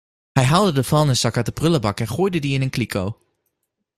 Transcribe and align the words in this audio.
Hij 0.31 0.43
haalde 0.43 0.71
de 0.71 0.83
vuilniszak 0.83 1.37
uit 1.37 1.45
de 1.45 1.51
prullenbak 1.51 1.99
en 1.99 2.07
gooide 2.07 2.39
die 2.39 2.53
in 2.53 2.61
een 2.61 2.69
kliko. 2.69 3.17